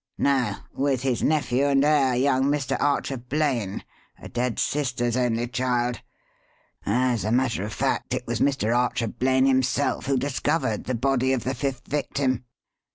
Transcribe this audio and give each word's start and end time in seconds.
"No. 0.17 0.55
With 0.73 1.03
his 1.03 1.21
nephew 1.21 1.65
and 1.67 1.85
heir, 1.85 2.15
young 2.15 2.45
Mr. 2.45 2.75
Archer 2.81 3.17
Blaine, 3.17 3.83
a 4.17 4.27
dead 4.29 4.57
sister's 4.57 5.15
only 5.15 5.47
child. 5.47 6.01
As 6.87 7.23
a 7.23 7.31
matter 7.31 7.63
of 7.63 7.71
fact, 7.71 8.11
it 8.15 8.25
was 8.25 8.39
Mr. 8.39 8.75
Archer 8.75 9.07
Blaine 9.09 9.45
himself 9.45 10.07
who 10.07 10.17
discovered 10.17 10.85
the 10.85 10.95
body 10.95 11.33
of 11.33 11.43
the 11.43 11.53
fifth 11.53 11.87
victim. 11.87 12.45